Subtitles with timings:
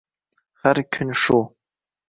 [0.63, 1.39] —Har kun shu!